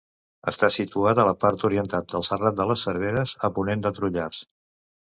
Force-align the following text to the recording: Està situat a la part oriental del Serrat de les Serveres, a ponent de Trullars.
Està 0.51 0.69
situat 0.75 1.21
a 1.23 1.25
la 1.27 1.35
part 1.45 1.67
oriental 1.71 2.09
del 2.15 2.27
Serrat 2.31 2.59
de 2.63 2.69
les 2.73 2.87
Serveres, 2.89 3.39
a 3.47 3.53
ponent 3.61 3.87
de 3.87 3.95
Trullars. 4.01 4.47